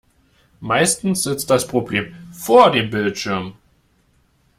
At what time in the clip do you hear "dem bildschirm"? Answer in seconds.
2.71-3.53